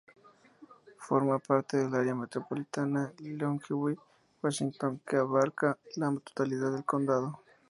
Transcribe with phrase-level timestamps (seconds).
[0.97, 3.95] Forma parte del Área Metropolitana Longview,
[4.41, 7.39] Washington que abarca la totalidad del Condado.